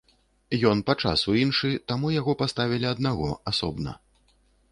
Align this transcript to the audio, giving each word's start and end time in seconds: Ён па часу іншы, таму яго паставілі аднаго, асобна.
Ён 0.69 0.79
па 0.87 0.95
часу 1.07 1.33
іншы, 1.41 1.69
таму 1.91 2.07
яго 2.15 2.35
паставілі 2.41 2.89
аднаго, 2.95 3.29
асобна. 3.51 3.97